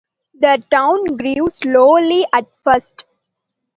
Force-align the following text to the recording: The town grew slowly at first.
The 0.33 0.63
town 0.71 1.03
grew 1.15 1.47
slowly 1.51 2.25
at 2.33 2.47
first. 2.63 3.05